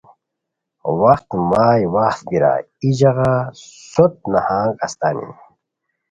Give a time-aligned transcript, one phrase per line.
[0.99, 3.33] وختہ مائی وخت بیرائے ای ژاغا
[3.93, 5.29] سوت نہنگ استآنی